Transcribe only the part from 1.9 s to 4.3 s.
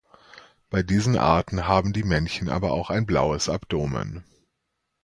die Männchen aber auch ein blaues Abdomen.